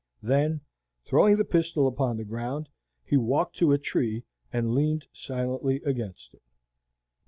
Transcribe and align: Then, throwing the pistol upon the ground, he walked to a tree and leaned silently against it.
Then, 0.23 0.61
throwing 1.05 1.37
the 1.37 1.45
pistol 1.45 1.87
upon 1.87 2.17
the 2.17 2.23
ground, 2.25 2.69
he 3.05 3.17
walked 3.17 3.55
to 3.57 3.71
a 3.71 3.77
tree 3.77 4.23
and 4.51 4.73
leaned 4.73 5.05
silently 5.13 5.79
against 5.85 6.33
it. 6.33 6.41